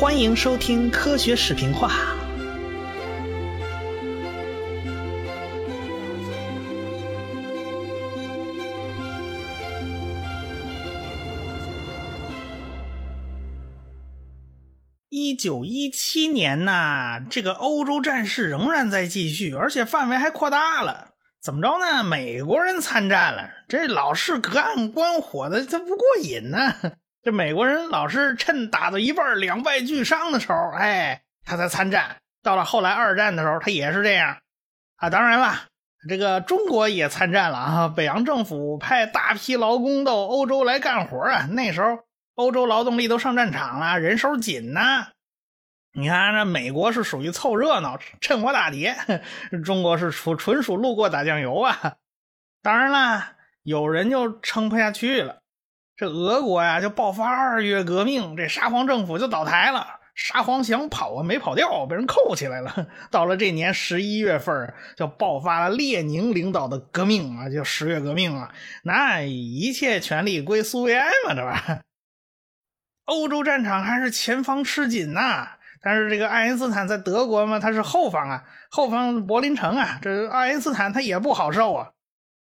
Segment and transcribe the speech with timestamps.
[0.00, 1.90] 欢迎收听科学视频化。
[15.10, 21.08] 一九一七年呐，这个欧洲战事仍然在继续，而且范围还扩大了。
[21.42, 22.02] 怎么着呢？
[22.02, 26.74] 美国人参战了，这老是隔岸观火的，他不过瘾呢。
[27.22, 32.16] 这美国人老是趁打到一半两败俱伤的时候，哎，他才参战。
[32.42, 34.38] 到了后来二战的时候，他也是这样
[34.96, 35.10] 啊。
[35.10, 35.54] 当然了，
[36.08, 37.88] 这个中国也参战了啊。
[37.88, 41.46] 北洋政府派大批劳工到欧洲来干活啊。
[41.50, 41.98] 那时候
[42.36, 45.08] 欧洲劳动力都上战场了，人手紧呐。
[45.92, 48.96] 你看，这美国是属于凑热闹、趁火打劫，
[49.64, 51.96] 中国是纯纯属路过打酱油啊。
[52.62, 53.32] 当然啦，
[53.64, 55.40] 有人就撑不下去了，
[56.00, 59.86] 这俄国呀就爆发二月革命，这沙皇政府就倒台了。
[60.14, 62.86] 沙皇想跑啊，没跑掉，被人扣起来了。
[63.10, 68.50] 到了这年十一月份，就爆发了列宁领导的革命啊，就十月革命啊。
[68.82, 71.82] 那一切权力归苏维埃嘛，对吧？
[73.04, 75.50] 欧洲战场还是前方吃紧呐。
[75.82, 81.90] 但是这个爱因斯坦在德国嘛，他是后方啊，后方柏林城啊，这爱因斯坦他也不好受啊。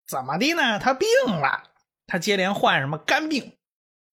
[0.06, 0.78] 怎么的呢？
[0.78, 1.62] 他病了，
[2.06, 3.52] 他接连患什么肝病、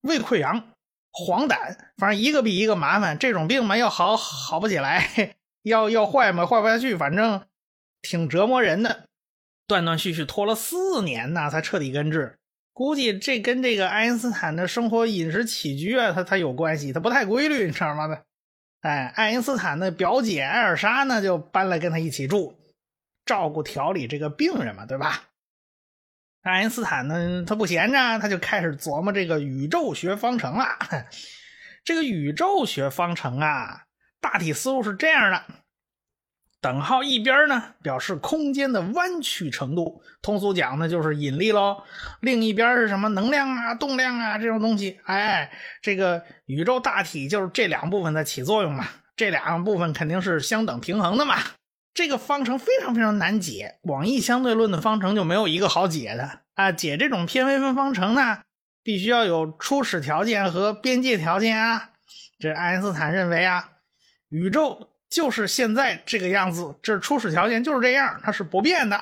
[0.01, 0.69] 胃溃疡、
[1.11, 3.17] 黄疸，反正一个比一个麻烦。
[3.17, 7.45] 这种病嘛，要好好不起来，要要坏嘛，坏不下去，反正
[8.01, 9.05] 挺折磨人的。
[9.67, 12.37] 断断续续拖了四年呢，才彻底根治。
[12.73, 18.19] 估计这跟这个爱因斯坦的生活饮食起居啊，他他有关系，他不太规律，你知道吗？
[18.81, 22.59] 哎，爱因斯坦的表姐艾尔莎呢，就搬来跟他一起住，
[23.25, 25.23] 照顾调理这个病人嘛，对吧？
[26.43, 30.65] 爱因斯坦呢，他不闲着，他就开始琢磨这个宇宙学方程了。
[31.85, 33.83] 这个宇宙学方程啊，
[34.21, 35.41] 大体思路是这样的。
[36.61, 41.83] 等号一边呢表示空间的弯曲程度，通俗讲呢就是引力喽。
[42.21, 44.99] 另一边是什么能量啊、动量啊这种东西。
[45.03, 45.51] 哎，
[45.81, 48.87] 这个宇宙大体就是这两部分在起作用嘛。
[49.15, 51.37] 这两部分肯定是相等平衡的嘛。
[51.93, 56.71] 这个方程非常非常难解，广义相对论的方程就没有一个好解的啊。
[56.71, 58.39] 解这种偏微分方程呢，
[58.83, 61.91] 必须要有初始条件和边界条件啊。
[62.39, 63.69] 这爱因斯坦认为啊，
[64.29, 64.89] 宇宙。
[65.13, 68.99] 就是现在这个样子，这初始条件就是这样，它是不变的。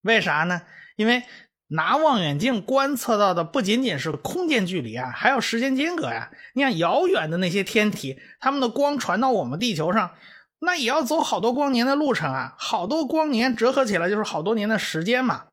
[0.00, 0.62] 为啥呢？
[0.96, 1.22] 因为
[1.66, 6.30] 拿望远镜观测到的不仅仅是空间距离啊，还有时间间隔呀。
[6.54, 10.14] 你看遥远的那些天体，它们的光传到我们地球上，
[10.60, 15.44] 那也要走好多光年的路程啊，好多光年折合起来就是好多年的时间嘛。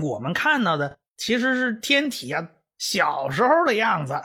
[0.00, 2.48] 我们看到的其实是天体啊
[2.78, 4.20] 小时候的样子。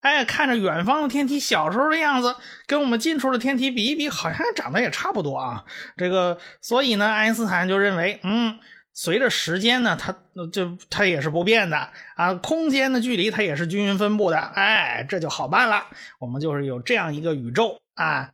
[0.00, 2.34] 哎，看着远方的天体小时候的样子，
[2.66, 5.66] 跟我们近处的天体比一比，好像长得也差不多啊。
[5.98, 8.58] 这个，所以呢，爱因斯坦就认为，嗯，
[8.94, 10.16] 随着时间呢，它
[10.50, 14.38] 就它也是不变的啊，空间的距离它也是均匀分布的。
[14.38, 15.88] 哎，这就好办了，
[16.18, 18.30] 我们就是有这样一个宇宙啊。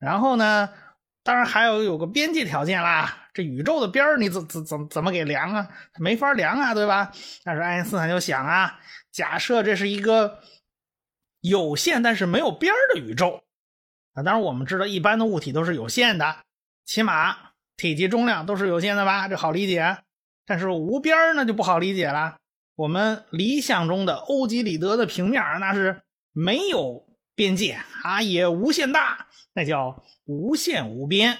[0.00, 0.70] 然后呢，
[1.22, 5.68] 当然还有有个边界条件啦，这宇宙的边你怎怎怎怎么给量啊？
[6.00, 7.12] 没法量啊，对吧？
[7.44, 8.80] 但是爱因斯坦就想啊，
[9.12, 10.40] 假设这是一个。
[11.42, 13.42] 有限但是没有边的宇宙
[14.12, 16.36] 啊，当然我们知道一般的物体都是有限的，
[16.84, 17.34] 起码
[17.78, 19.26] 体积、重量都是有限的吧？
[19.26, 19.96] 这好理解。
[20.44, 22.36] 但是无边那就不好理解了。
[22.76, 27.06] 我们理想中的欧几里得的平面那是没有
[27.40, 31.38] 边界啊，也无限大，那叫无限无边。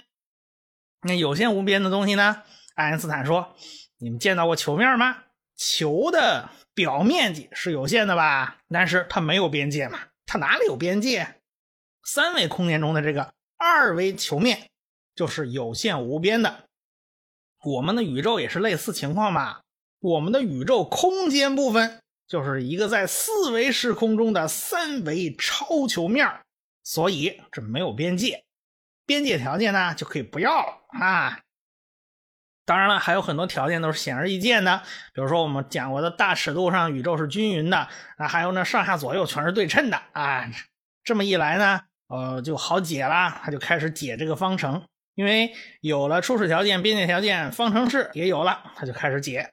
[1.02, 2.42] 那有限无边的东西呢？
[2.74, 3.54] 爱因斯坦说
[4.00, 5.24] ：“你们见到过球面吗？
[5.58, 11.34] 球的。”表面积是有限的吧，但是它没有边界嘛，它哪里有边界？
[12.02, 14.70] 三维空间中的这个二维球面
[15.14, 16.64] 就是有限无边的。
[17.62, 19.60] 我们的宇宙也是类似情况嘛，
[19.98, 21.99] 我们的宇宙空间部分
[22.30, 26.32] 就是一个在四维时空中的三维超球面，
[26.84, 28.44] 所以这没有边界，
[29.04, 31.40] 边界条件呢就可以不要了啊。
[32.64, 34.80] 当然了，还有很多条件都是显而易见的，
[35.12, 40.48] 比如说我们讲过的大尺度上宇宙是均匀的啊，还有呢上下左右全是对称的啊，
[41.02, 44.86] 这么一来呢，呃就好解了，他就开始解这个方程，
[45.16, 49.50] 因为有了初始条件、边界条件，方程式也有了，他就开始解，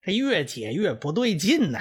[0.00, 1.80] 这越解越不对劲呢，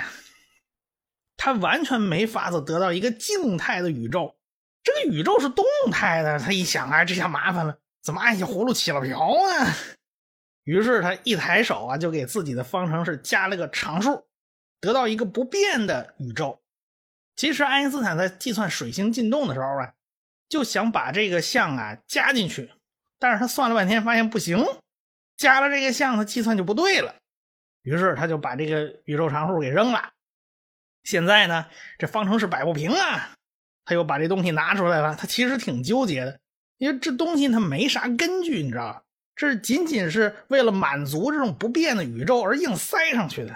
[1.43, 4.35] 他完全没法子得到一个静态的宇宙，
[4.83, 9.73] 这个宇宙是动态的，他一想啊，这下麻烦了，怎么按下葫芦起了瓢呢？
[10.65, 14.27] 于是他一抬手啊，就给自己的方程式加了个常数，
[14.79, 16.61] 得到一个不变的宇宙。
[17.35, 19.93] 其实爱因斯坦在计算水星进动的时候啊，
[20.47, 22.69] 就想把这个项啊加进去，
[23.17, 24.63] 但是他算了半天发现不行，
[25.37, 27.15] 加了这个项他计算就不对了，
[27.81, 30.11] 于是他就把这个宇宙常数给扔了。
[31.03, 31.65] 现在呢，
[31.97, 33.31] 这方程式摆不平啊，
[33.85, 35.15] 他又把这东西拿出来了。
[35.15, 36.39] 他其实挺纠结的，
[36.77, 39.03] 因为这东西它没啥根据，你知道
[39.35, 43.55] 这仅仅是为了满足这种不变的宇宙而硬塞上去的。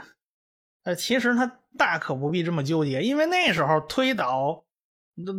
[0.83, 4.63] 呃，其实他大可不必这么纠结，因为那时候推导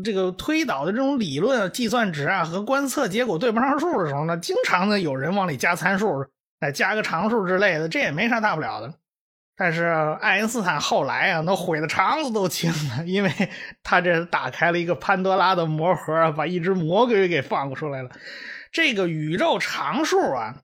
[0.05, 6.27] 这个推导的这种理论、计算值啊和观测结果对不上数的时候呢，经常的有人往里加参数，
[6.61, 8.95] 再加个常数之类的，这也没啥大不了的。
[9.59, 9.85] 但是
[10.21, 13.33] 爱因斯坦后来啊，那悔得肠子都青了，因为
[13.83, 18.11] 他这打开了一个潘多拉的魔盒，把一只魔鬼给放出来了。
[18.71, 20.57] 这个宇宙常数啊，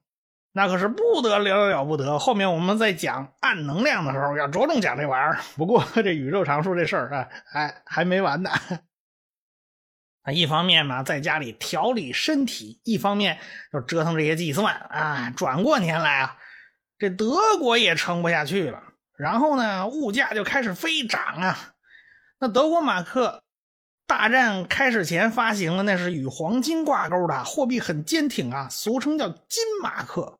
[0.52, 2.18] 那可是不得了了不得。
[2.18, 5.38] 后面我们在讲暗能量的时候，要着重讲这玩意儿。
[5.56, 8.50] 不过这宇宙常数这事儿啊，还还没完呢。
[10.24, 13.38] 啊，一方面嘛，在家里调理身体，一方面
[13.72, 15.32] 就折腾这些计算啊。
[15.34, 16.36] 转过年来啊。
[17.02, 18.80] 这德国也撑不下去了，
[19.16, 21.74] 然后呢，物价就开始飞涨啊。
[22.38, 23.42] 那德国马克
[24.06, 30.38] 大战开始前发行的那是与黄金挂钩的货币，很坚挺啊，俗称叫金马克。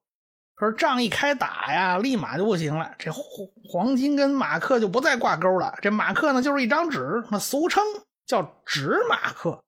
[0.54, 3.24] 可是仗一开打呀，立马就不行了，这黄
[3.68, 5.76] 黄金跟马克就不再挂钩了。
[5.82, 7.82] 这马克呢，就是一张纸，那俗称
[8.24, 9.64] 叫纸马克。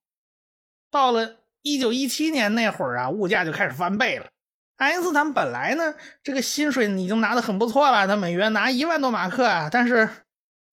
[0.93, 4.27] 到了一九一七年那会儿啊，物价就开始翻倍了。
[4.77, 9.69] 爱因斯坦本来呢，这个薪水已经拿的很不错了，他每月拿一万多马克啊。
[9.71, 10.09] 但是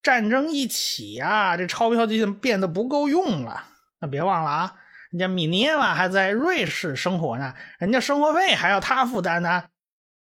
[0.02, 3.64] 战争一起啊，这钞票就变得不够用了。
[4.00, 4.74] 那别忘了啊，
[5.12, 9.66] 人家米涅瓦还在瑞士生活呢，人家生活费还要他负担呢。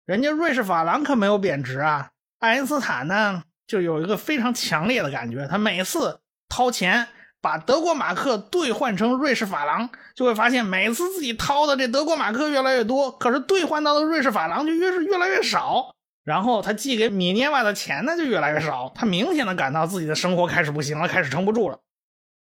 [0.05, 2.11] 人家瑞士法郎可没有贬值啊。
[2.41, 6.21] 爱因斯坦呢，就有一个非常强烈的感觉，他每次
[6.51, 7.09] 掏钱。
[7.45, 15.95] 把德国马克兑换成瑞士法郎，就会发现每次自己掏的这德国马克越来越多，可是兑换到的瑞士法郎就越是越来越少。
[16.25, 21.81] 然后他寄给米涅瓦的钱呢就越来越少，他明显的感到自己的生活开始不行了，开始撑不住了。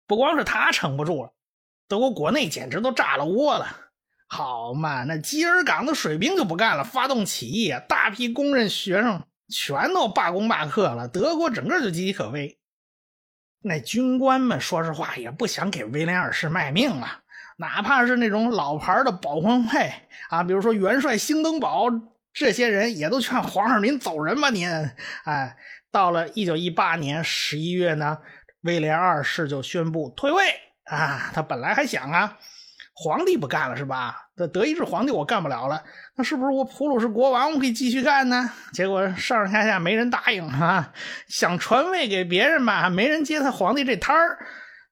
[0.06, 1.32] 不光是他撑不住了，
[1.88, 3.68] 德国国内简直都炸了窝了。
[4.28, 12.59] 好嘛，那基尔港的水兵就不干了，发动起义，大批工人学生全都罢工罢课了，德国整个就岌岌可危。
[13.62, 17.22] 那军官们说实话也不想给威廉二世卖命啊，
[17.58, 21.88] 哪怕是那种老牌的保皇派啊，比如说元帅兴登堡
[22.34, 24.70] 这些人，也都劝皇上您走人吧您。
[25.26, 25.58] 哎，
[25.92, 28.20] 到了一九一八年十一月呢，
[28.62, 30.44] 威廉二世就宣布退位
[30.86, 31.32] 啊。
[31.34, 32.38] 他本来还想啊。
[33.02, 34.28] 皇帝不干了是吧？
[34.36, 35.82] 这德意志皇帝我干不了了，
[36.20, 38.52] 那是不是我普鲁士国王我可以继续干呢？
[38.74, 40.92] 结果上上下下没人答应啊！
[41.30, 44.38] 想传位给别人吧，没人接他皇帝这摊儿，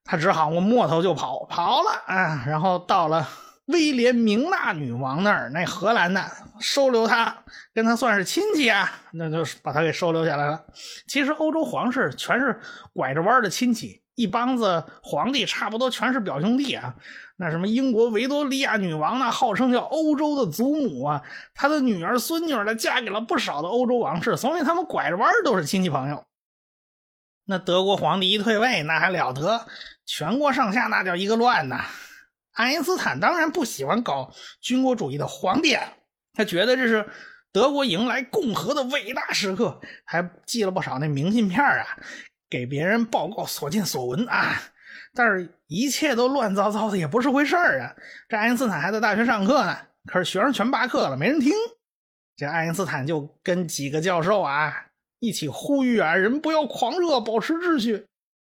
[0.06, 2.46] 他只好我摸头就跑，跑了啊！
[2.48, 3.28] 然后到了
[3.66, 6.26] 威廉明娜女王那儿，那荷兰的
[6.62, 7.40] 收留他，
[7.74, 10.64] 跟他算是亲戚啊，那就把他给收留下来了。
[11.10, 12.58] 其实欧洲皇室全是
[12.94, 14.02] 拐着弯的亲戚。
[14.18, 16.96] 一帮子皇帝差不多全是表兄弟啊，
[17.36, 21.22] 那什么英国维多利亚女王呢，号称叫欧洲的祖母啊，
[21.54, 26.26] 她的女儿孙女呢嫁给了不少的欧洲王室，所以他们拐着弯都是亲戚朋友。
[27.46, 29.68] 那德国皇帝一退位，那还了得，
[30.04, 31.86] 全国上下那叫一个乱呐。
[32.54, 35.78] 爱因斯坦当然不喜欢搞军国主义的皇帝，
[36.34, 37.08] 他觉得这是
[37.52, 41.86] 德国迎来共和的伟大时刻，还寄了不少那明信片啊。
[42.50, 44.62] 给别人报告所见所闻啊，
[45.14, 47.96] 但是一切都乱糟糟的，也不是回事儿啊。
[48.30, 51.52] 这爱因斯坦还在大学上课呢，可是学生全罢课了，没人听。
[52.36, 54.86] 这爱因斯坦就跟几个教授啊
[55.20, 58.06] 一起呼吁啊，人不要狂热，保持秩序。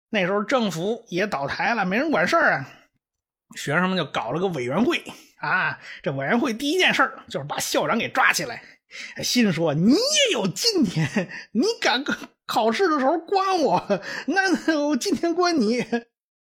[0.10, 2.70] 那时候政府也倒台了，没人管事儿啊。
[3.56, 5.04] 学生们就搞了个委员会
[5.38, 8.62] 啊，这委员会第一件事就是把校长给抓起来，
[9.24, 12.04] 心说你也有今天，你敢？
[12.46, 15.86] 考试的时候关我，那我今天关你。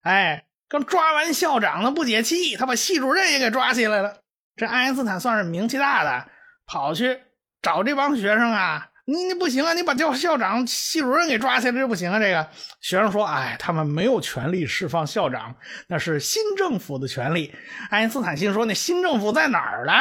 [0.01, 4.17] 哎，刚抓完校长呢，不解气，他把系主任也给抓起来了。
[4.55, 6.27] 这爱因斯坦算是名气大的，
[6.65, 7.19] 跑去
[7.61, 12.19] 找这帮学生啊，你你不行啊，你把教校长、系主任给抓起来这不行啊。
[12.19, 12.49] 这个
[12.81, 15.55] 学生说，哎，他们没有权利释放校长，
[15.87, 17.53] 那是新政府的权利。
[17.89, 19.93] 爱因斯坦心说，那新政府在哪儿呢？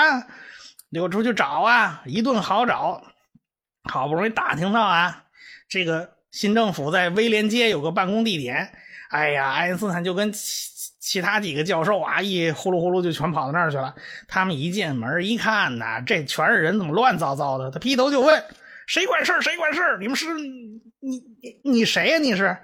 [0.92, 3.02] 给我出去找啊，一顿好找，
[3.84, 5.24] 好不容易打听到啊。
[5.70, 8.72] 这个新政府在威廉街有个办公地点，
[9.10, 13.94] 哎呀，爱因斯坦就跟其其他几个教授啊，一呼噜呼噜就全跑到那儿去了。
[14.26, 17.70] 他们一进门一看呐，这全是人，怎么乱糟糟的？
[17.70, 18.44] 他劈头就问
[18.86, 19.40] ：“谁管事儿？
[19.40, 19.98] 谁管事儿？
[19.98, 21.22] 你们是你你
[21.62, 22.18] 你谁呀？
[22.18, 22.56] 你是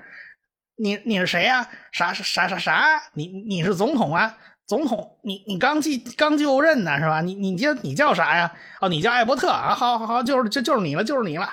[0.76, 1.68] 你你是谁呀？
[1.92, 3.02] 啥啥啥啥？
[3.14, 4.36] 你你是总统啊？
[4.66, 7.20] 总统，你你刚继刚就任呢是吧？
[7.20, 8.52] 你你叫你叫啥呀？
[8.80, 9.72] 哦，你叫艾伯特啊？
[9.72, 11.48] 好好好，就是就就是你了，就是你了。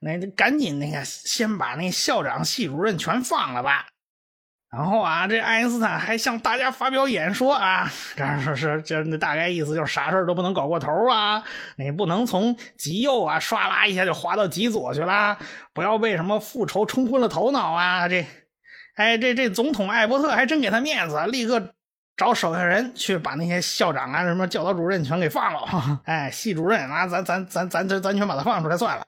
[0.00, 3.86] 那赶紧那个先把那校长、系主任全放了吧。
[4.70, 11.42] 然后啊，这爱因斯坦还向大家发表演说啊，这样说是这那大概意思就是啥事都不能搞过头啊，
[11.78, 15.38] 你不能从极右啊唰啦一下就滑到极左去啦，
[15.72, 18.06] 不要被什么复仇冲昏了头脑啊。
[18.06, 18.26] 这，
[18.96, 21.72] 哎，这这总统艾伯特还真给他面子，立刻。
[22.18, 29.04] 找手下人去把那些校长啊、什么教导主任全给放了， 哎，系主任啊，咱咱咱咱咱咱全把他放出来算了。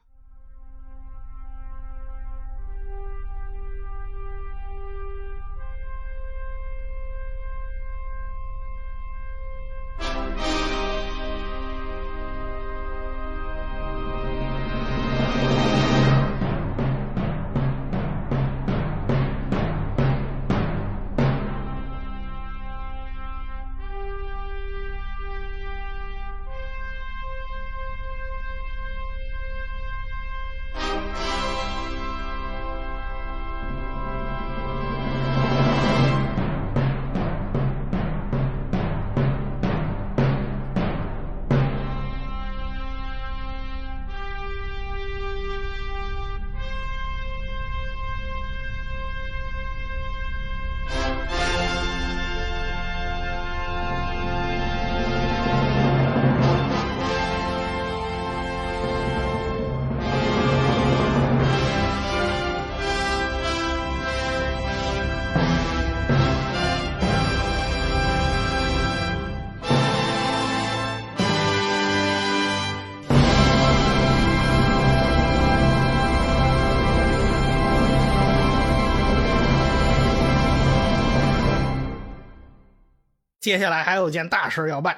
[83.50, 84.96] 接下来还有件大事要办，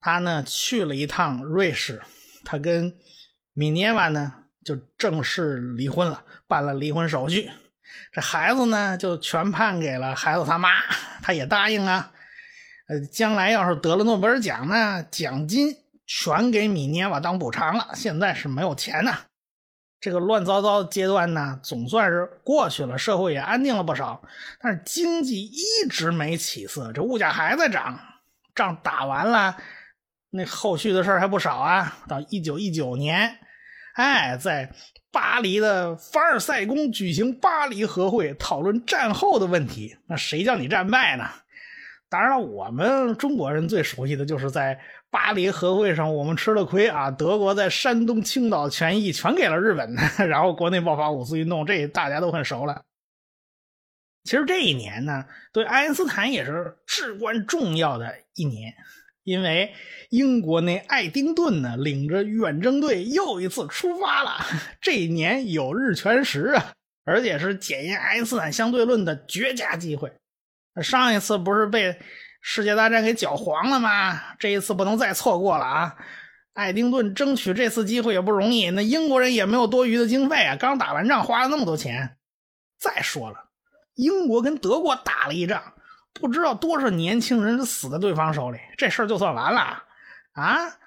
[0.00, 2.00] 他呢去了一趟瑞士，
[2.42, 2.96] 他跟
[3.52, 4.32] 米涅瓦呢
[4.64, 7.50] 就正式离婚了，办了离婚手续。
[8.10, 10.70] 这孩子呢就全判给了孩子他妈，
[11.22, 12.10] 他也答应啊。
[12.88, 17.90] 呃，将来要是得了诺贝尔奖呢，奖金全给米涅瓦当补偿了。
[17.94, 19.18] 现在是没有钱呐。
[20.00, 24.22] 这个乱糟糟的阶段呢，总算是过去了，社会也安定了不少。
[24.60, 27.98] 但是经济一直没起色，这物价还在涨。
[28.54, 29.56] 仗打完了，
[30.30, 31.98] 那后续的事还不少啊。
[32.08, 33.38] 到一九一九年，
[33.94, 34.72] 哎，在
[35.12, 39.96] 巴黎的凡尔赛宫举行巴黎和会，讨论战后的问题。
[40.08, 41.24] 那谁叫你战败呢？
[42.08, 44.80] 当然了，我们中国人最熟悉的就是在。
[45.10, 47.10] 巴黎和会上，我们吃了亏啊！
[47.10, 49.96] 德国在山东青岛权益全给了日本，
[50.28, 52.82] 然后国内爆发五四运动，这大家都很熟了。
[54.24, 58.74] 其实这一年呢，对爱因斯坦也是至关重要的一年，
[59.24, 59.72] 因为
[60.10, 64.44] 英国那爱丁顿呢，领着远征队又一次出发了。
[64.78, 66.74] 这一年有日全食啊，
[67.06, 70.12] 而且是检验爱因斯坦相对论的绝佳机会。
[70.82, 71.98] 上一次不是被。
[72.40, 74.22] 世界大战给搅黄了吗？
[74.38, 75.96] 这一次不能再错过了啊！
[76.54, 82.16] 爱丁顿争取这次机会也不容易，那英国人也没有多余的经费啊，刚打完仗花了那么多钱。
[82.78, 83.50] 再说了，
[83.94, 85.60] 英国跟德国打了一仗，
[86.14, 89.82] 不知道多少年轻人死在对方手里，这事儿就算完了
[90.32, 90.78] 啊！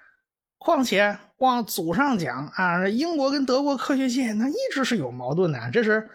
[0.57, 6.09] 况且往祖上讲啊，英国跟德国科学界那一直是有矛盾的，这是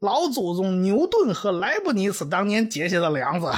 [0.00, 3.50] 老祖宗牛顿和莱布尼茨当年结下的梁子。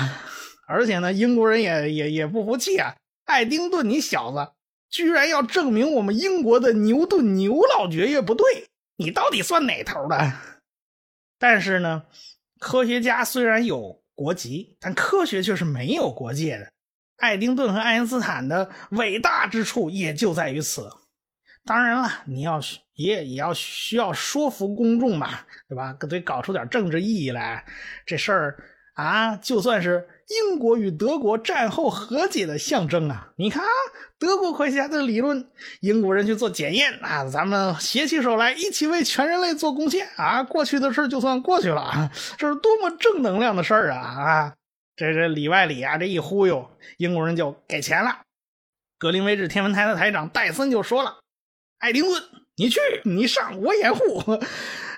[0.67, 2.95] 而且呢，英国人也也也不服气啊！
[3.25, 4.53] 爱丁顿，你小子
[4.91, 10.33] 居然要证明我们英国的牛顿牛老爵爷不对，你到底算哪头的？
[11.39, 12.03] 但是呢，
[12.59, 16.71] 科学家虽然有国籍，但科学却是没有国界的。
[17.17, 20.91] 爱丁顿和爱因斯坦的伟大之处也就在于此。
[21.65, 22.61] 当然了，你要
[22.99, 25.31] 也也要需要说服公众嘛，
[25.69, 25.95] 对吧？
[25.95, 27.65] 得搞出点政治意义来。
[28.05, 28.65] 这事儿
[28.95, 30.07] 啊，就算是。
[30.29, 33.33] 英国与德国战后和解的象征啊！
[33.37, 33.65] 你看，
[34.19, 35.49] 德国科学家的理论，
[35.81, 40.43] 英国人去做检验啊，咱们携起手来，一起为全人类做贡献啊！
[40.43, 43.99] 过去的事就算过去了啊，这是多么正能量的事儿啊！
[43.99, 44.55] 啊，
[44.97, 48.21] 这这里外里啊，这一忽悠，英国人就给钱了。
[48.99, 51.21] 格林威治天文台的台长戴森就说了
[51.81, 52.23] ：“爱丁顿，
[52.59, 54.23] 你去，你上，我掩护。”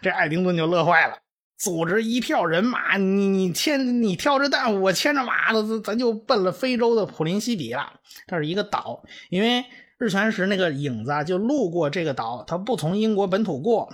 [0.02, 1.18] 这爱丁顿就乐坏了。
[1.58, 8.00] 组织一票人马，你你牵你挑着担，我牵着马的，咱就奔了非洲的普林西比了。
[8.26, 9.66] 这是一个岛，因为
[9.98, 13.92] 日全食那个影子，就路过这个岛，他不从英国本土过。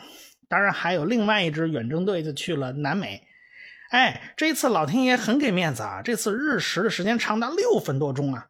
[0.49, 3.25] 当然，还有另外一支远征队就去了南美。
[3.91, 6.03] 哎，这一次老天爷很给面子啊！
[6.05, 8.47] 这次日食的时间长达六分多钟啊！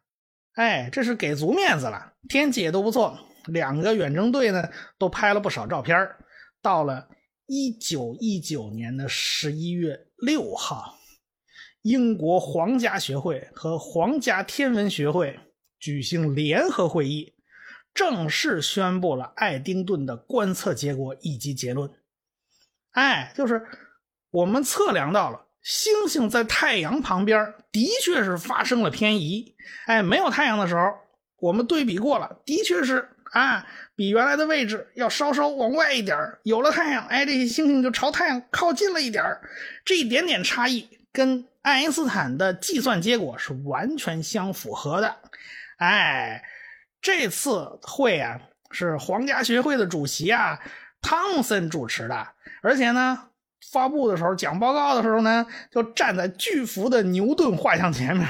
[0.53, 2.13] 哎，这是给足面子了。
[2.29, 5.97] 天气也都不错，两个远征队呢都拍了不少照片。
[6.61, 7.09] 到了
[7.45, 10.97] 一九一九年的十一月六号，
[11.81, 15.39] 英国皇家学会和皇家天文学会
[15.79, 17.33] 举行联合会议，
[17.93, 21.89] 正式宣布了爱丁顿的观测结果以及结论。
[22.91, 23.65] 哎，就是。
[24.29, 29.55] 我们测量到了，星星在太阳旁边的确是发生了偏移。
[29.87, 30.81] 哎，没有太阳的时候，
[31.39, 33.65] 我们对比过了，的确是啊，
[33.95, 39.23] 比原来的位置要稍稍往外一点有了太阳，哎，这些星星就朝太阳靠近了一点
[39.83, 45.15] 这一点点差异跟爱因斯坦的计算结果是完全相符合的。
[45.77, 46.43] 哎，
[47.01, 48.39] 这次会啊，
[48.71, 50.59] 是皇家学会的主席啊，
[51.01, 52.27] 汤姆森主持的，
[52.61, 53.29] 而且呢。
[53.71, 58.27] 发布的时候，讲报告的时候呢，就站在巨幅的牛顿画像前面。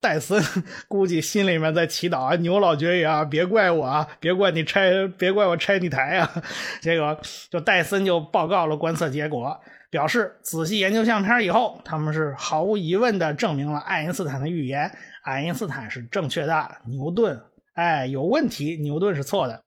[0.00, 0.42] 戴森
[0.88, 6.42] 估计心里面在祈祷啊，牛老爵爷啊，别怪我啊，别怪你拆，别怪我拆你台啊。
[6.80, 7.20] 结果
[7.50, 9.60] 就戴森就报告了观测结果，
[9.90, 14.90] 表示仔细研究相片以后，他们是毫无疑问的证明了爱因斯坦的预言，
[15.22, 17.38] 爱因斯坦是正确的，牛顿
[17.74, 19.62] 哎有问题，牛顿是错的。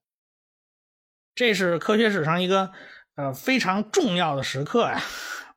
[1.36, 2.72] 这是科学史上一个。
[3.16, 5.02] 呃，非常重要的时刻呀。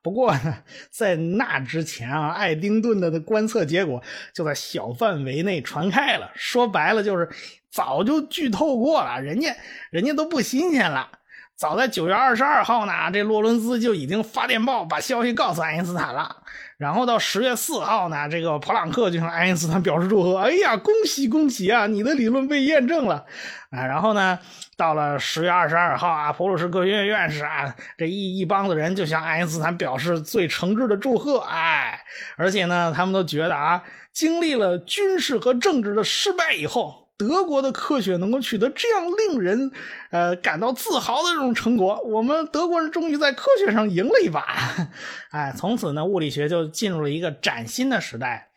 [0.03, 4.01] 不过呢，在那之前啊，爱丁顿的观测结果
[4.33, 6.31] 就在小范围内传开了。
[6.35, 7.27] 说白了，就是
[7.69, 9.53] 早就剧透过了，人家
[9.89, 11.16] 人家都不新鲜了。
[11.57, 16.43] 早在九月二十二号呢，这洛伦兹就已经发电报把消息告诉爱因斯坦了。
[16.77, 23.25] 然后到十月四号呢，这个普朗克就向爱因斯坦表示祝贺：“哎呀，恭喜恭喜啊，你的理论被验证了！”
[23.73, 24.37] 啊，然后呢，
[24.77, 31.39] 到了十月二十二号啊，普鲁士科学院院士啊，这一一帮子人就向爱因斯坦表示最诚挚的祝贺。
[31.39, 31.99] 哎，
[32.35, 33.81] 而且呢，他们都觉得啊，
[34.13, 37.06] 经历了军事和政治的失败以后。
[37.17, 39.71] 德国的科学能够取得这样令人，
[40.11, 44.45] 呃感到自豪的这种成果，我们德国人终于在科学上赢了一把，
[45.31, 48.51] 哎，从此呢，物理学就进入了一个崭新的时代。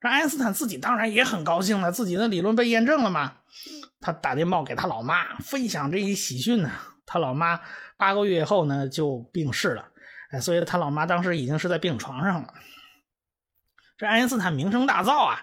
[0.00, 3.38] 这爱因斯坦自己当然也很高兴了，自己的理论被验证了嘛。
[4.00, 6.70] 他打电报给他老妈分享这一喜讯呢，
[7.06, 7.60] 他老妈
[7.96, 9.86] 八个月以后呢就病逝了，
[10.32, 12.52] 哎，所以他老妈当时已经是在病床上了。
[13.96, 15.42] 这爱因斯坦名声大噪啊。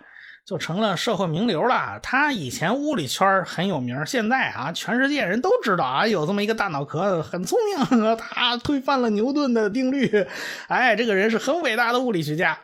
[0.50, 2.00] 就成了社会名流了。
[2.02, 7.60] 他以前物理圈很有名，现在啊，全世界人都知道啊，有这么一个大脑壳，很聪
[7.92, 10.26] 明， 他推翻了牛顿的定律。
[10.68, 12.58] 哎，这个人是很伟大的物理学家。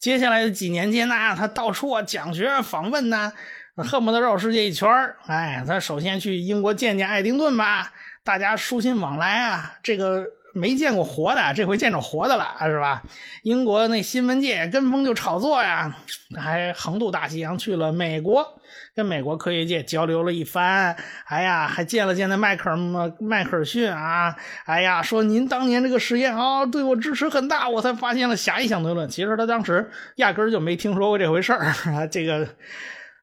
[0.00, 3.32] 接下来的几年间呢，他到处啊讲学访问呢，
[3.76, 4.90] 恨不得绕世界一圈
[5.28, 7.92] 哎，他首先去英国见见爱丁顿吧，
[8.24, 10.26] 大家书信往来啊，这个。
[10.56, 13.02] 没见过活的，这回见着活的了，是吧？
[13.42, 15.94] 英国那新闻界跟风就炒作呀，
[16.34, 18.58] 还横渡大西洋去了美国，
[18.94, 20.96] 跟美国科学界交流了一番。
[21.26, 22.76] 哎呀，还见了见那迈克尔
[23.20, 24.34] 迈克尔逊啊！
[24.64, 29.06] 哎呀，说您当年这个实验啊，对我支持很大，我才发现了狭义相对论。
[29.10, 32.06] 其实他当时压根就没听说过这回事儿啊。
[32.10, 32.48] 这个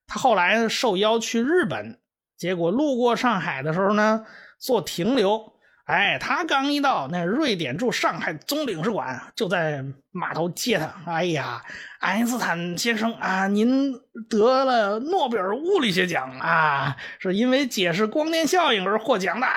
[0.06, 1.98] 他后来受邀去日本，
[2.38, 4.24] 结果路过上海的时候呢，
[4.60, 5.53] 做停留。
[5.86, 11.12] 哎，他刚一到，那瑞典驻上海总领事馆就在码头接他。
[11.12, 11.62] 哎呀，
[12.00, 13.94] 爱因斯坦先生啊，您
[14.30, 19.48] 得了诺贝尔物理学奖啊，是因为解释光电效应而获奖的。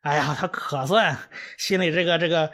[0.00, 1.16] 哎呀，他可算
[1.56, 2.50] 心里这个这个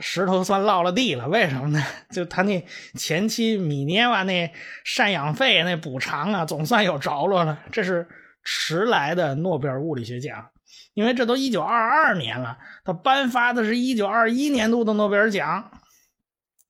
[0.00, 1.28] 石头算落了地了。
[1.28, 1.84] 为什么呢？
[2.10, 4.50] 就他那前妻米涅瓦那
[4.86, 7.58] 赡养费那补偿啊，总算有着落了。
[7.70, 8.08] 这是
[8.42, 10.48] 迟来的诺贝尔物理学奖。
[10.96, 15.70] 因为这都一九二二年了，他颁发的是一九二一年度的诺贝尔奖。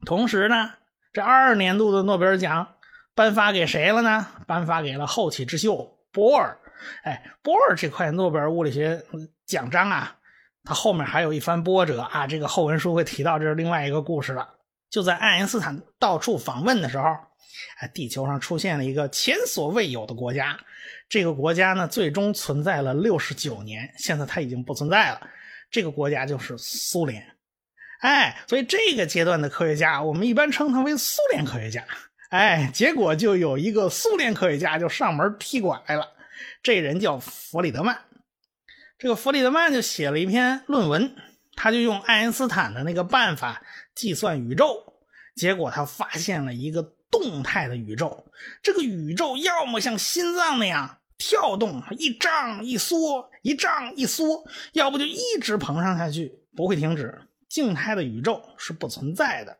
[0.05, 0.73] 同时呢，
[1.12, 2.75] 这二二年度的诺贝尔奖
[3.15, 4.27] 颁发给谁了呢？
[4.49, 6.59] 颁发给了后起之秀波尔。
[7.05, 9.01] 哎，波尔这块诺贝尔物理学
[9.47, 10.17] 奖章啊，
[10.65, 12.27] 它后面还有一番波折啊。
[12.27, 14.56] 这个后文书会提到，这是另外一个故事了。
[14.96, 17.04] 就在爱因斯坦到处访问的时候，
[17.80, 20.59] 哎，地球上出现了一个前所未有的国家。
[21.06, 25.20] 这个国家呢，最终存在了六十九年，现在它已经不存在了。
[25.70, 27.22] 这个国家就是苏联，
[28.00, 31.85] 哎，所以这个阶段的科学家，我们一般称他为苏联科学家。
[32.30, 36.09] 哎，结果就有一个苏联科学家就上门踢馆来了，
[36.62, 37.98] 这人叫弗里德曼。
[38.96, 41.14] 这个弗里德曼就写了一篇论文，
[41.54, 43.61] 他就用爱因斯坦的那个办法
[43.96, 44.94] 计算宇宙，
[45.35, 46.92] 结果他发现了一个。
[47.09, 48.26] 动态的宇宙，
[48.62, 57.22] 这个宇宙要么像心脏那样跳动，一胀一缩，一胀一缩，要不就一直膨胀下去，不会停止。
[57.48, 59.56] 静态的宇宙是不存在的。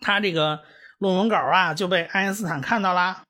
[0.00, 0.64] 他这个
[0.98, 3.22] 论文稿啊就被爱因斯坦看到了，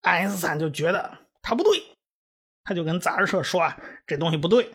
[0.00, 1.84] 爱因斯坦就觉得他不对，
[2.64, 4.72] 他就跟杂志社说啊，这东西不对。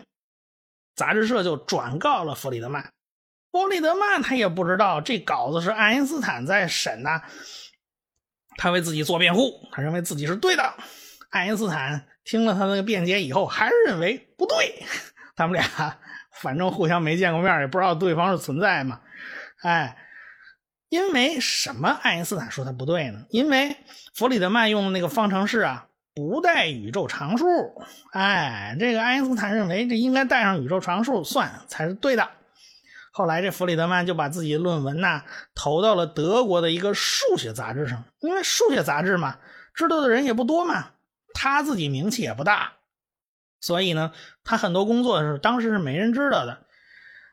[0.95, 2.93] 杂志社就转告了弗里德曼，
[3.51, 7.21] 弗里德曼他也不知道这稿子是爱因斯坦在审呐，
[8.57, 10.73] 他为自己做辩护，他认为自己是对的。
[11.29, 14.85] 爱因斯坦听了他那个辩解以后，还是认为不对。
[15.35, 15.97] 他们俩
[16.41, 19.01] 反正互相没见过面，也不知道对方是存在嘛。
[19.63, 19.97] 哎，
[20.89, 21.89] 因为什么？
[22.01, 23.25] 爱因斯坦说他不对呢？
[23.29, 23.75] 因为
[24.13, 25.85] 弗里德曼用的那个方程式啊。
[26.15, 27.45] 不带宇宙常数，
[28.11, 32.27] 哎，这个爱因斯坦认为这应该带上宇宙常数算才是对的。
[33.17, 35.23] 后来这弗里德曼就把自己的论文呐
[35.55, 39.39] 投到了德国的一个数学杂志上，因为数学杂志嘛，
[39.73, 40.91] 知道的人也不多嘛，
[41.33, 42.73] 他自己名气也不大，
[43.59, 46.67] 所以呢，他很多工作是当时是没人知道的。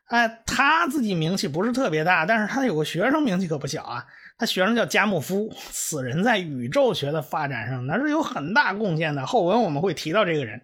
[0.07, 4.07] 哎，他自己名气不是特别大，但是他有个学生名气可不小啊。
[4.39, 9.27] 他学生叫加莫夫，此人在宇宙学的发展上那是有很大贡献的。
[9.27, 10.63] 后文我们会提到这个人。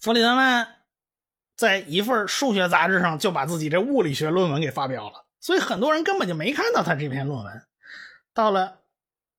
[0.00, 0.75] 弗里德曼
[1.56, 7.62] 在一份数学杂志上就把自己这物理学论文给发表了，所以很多人根本就没看到他这篇论文。
[8.34, 8.82] 到了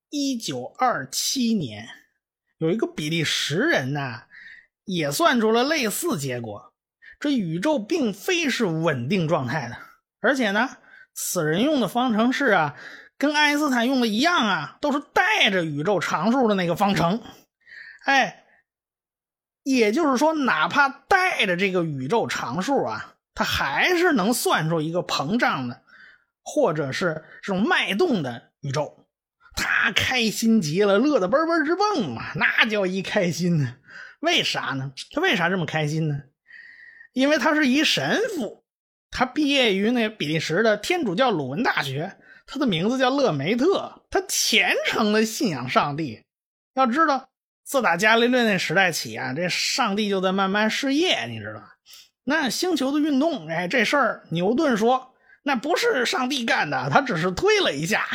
[0.09, 1.87] 一九二七年，
[2.57, 4.23] 有一个比利时人呐，
[4.85, 6.73] 也算出了类似结果。
[7.19, 9.77] 这宇宙并非是稳定状态的，
[10.19, 10.77] 而且呢。
[11.19, 12.75] 此人用的方程式啊，
[13.17, 17.23] 跟爱因斯坦用的一样啊，都是带着宇宙常数的那个方程。
[18.05, 18.45] 哎，
[19.75, 25.81] 也就是说，哪怕带着这个宇宙常数啊，它还是能算出一个膨胀的，
[26.41, 29.05] 或者是这种脉动的宇宙。
[29.57, 33.75] 他开心极了，乐得嘣嘣直蹦嘛，那叫一开心呢。
[34.21, 34.93] 为啥呢？
[35.11, 36.21] 他为啥这么开心呢？
[37.11, 38.63] 因为他是一神父。
[39.11, 46.23] 他毕业于那比利时的天主教鲁文大学，他的名字叫勒梅特，他虔诚的信仰上帝。
[46.73, 47.29] 要知道，
[47.67, 51.73] 自打伽利略那时代起啊，这上帝就在慢慢失业，你知道吧？
[52.23, 58.05] 那星球的运动，哎，这事儿牛顿说那不是上帝干的，他只是推了一下。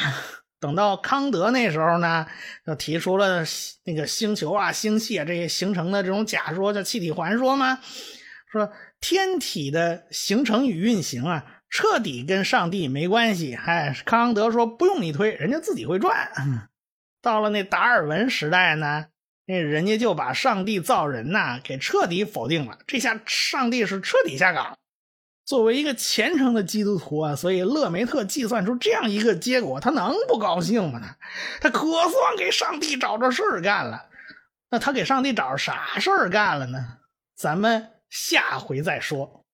[0.59, 2.27] 等到康德那时候呢，
[2.65, 3.45] 就提出了
[3.85, 7.79] 那个星球啊、星系啊这些形成的这种假说，叫气体环说吗？
[8.51, 8.73] 说。
[9.03, 13.53] 天体的形成与运行啊，彻底跟上帝没关系。
[13.53, 16.31] 哎，康德说不用你推，人家自己会转。
[17.21, 19.07] 到了那达尔文时代呢，
[19.47, 22.79] 那人家就把上帝造人呐给彻底否定了。
[22.87, 24.77] 这下上帝是彻底下岗。
[25.45, 31.01] 作为一个虔诚的基督徒啊，所以勒梅特计算出这样一个结果，他能不高兴吗？
[31.61, 34.07] 他他可算给上帝找着事儿干了。
[34.71, 36.99] 那他给上帝找着啥事儿干了呢？
[37.37, 37.89] 咱们。
[38.13, 39.47] 下回再说。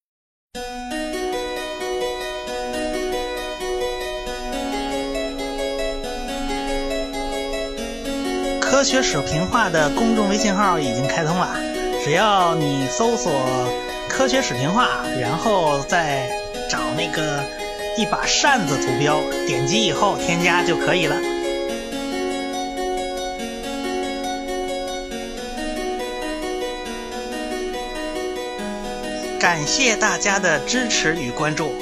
[8.78, 11.50] 科学史评话的公众微信号已经开通了，
[12.04, 13.32] 只要你搜索
[14.08, 16.30] “科学史评话”，然后再
[16.70, 17.42] 找那个
[17.96, 21.16] 一把扇子图标，点击以后添加就可以了。
[29.40, 31.74] 感谢大家的支持与关注。